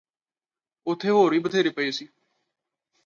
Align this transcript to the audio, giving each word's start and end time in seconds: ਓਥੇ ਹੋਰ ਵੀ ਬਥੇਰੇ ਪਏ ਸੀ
ਓਥੇ 0.87 1.09
ਹੋਰ 1.09 1.31
ਵੀ 1.31 1.39
ਬਥੇਰੇ 1.39 1.69
ਪਏ 1.69 1.91
ਸੀ 1.91 2.07